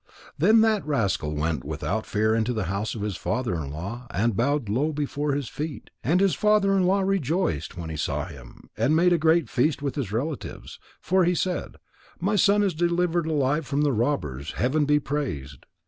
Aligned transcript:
Then 0.35 0.61
that 0.61 0.83
rascal 0.83 1.35
went 1.35 1.63
without 1.63 2.07
fear 2.07 2.33
into 2.33 2.53
the 2.53 2.63
house 2.63 2.95
of 2.95 3.03
his 3.03 3.15
father 3.15 3.53
in 3.53 3.69
law 3.69 4.07
and 4.09 4.35
bowed 4.35 4.67
low 4.67 4.91
before 4.91 5.33
his 5.33 5.47
feet. 5.47 5.91
And 6.03 6.19
his 6.19 6.33
father 6.33 6.75
in 6.75 6.87
law 6.87 7.01
rejoiced 7.01 7.77
when 7.77 7.91
he 7.91 7.97
saw 7.97 8.25
him 8.25 8.71
and 8.75 8.95
made 8.95 9.13
a 9.13 9.19
great 9.19 9.47
feast 9.47 9.83
with 9.83 9.93
his 9.93 10.11
relatives, 10.11 10.79
for 11.01 11.23
he 11.23 11.35
said: 11.35 11.75
"My 12.19 12.35
son 12.35 12.63
is 12.63 12.73
delivered 12.73 13.27
alive 13.27 13.67
from 13.67 13.81
the 13.81 13.93
robbers. 13.93 14.53
Heaven 14.53 14.85
be 14.85 14.99
praised!" 14.99 15.67